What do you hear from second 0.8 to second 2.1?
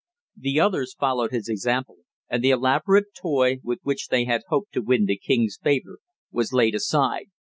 followed his example,